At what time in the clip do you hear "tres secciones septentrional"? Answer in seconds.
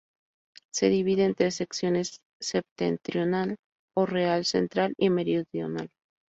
1.35-3.57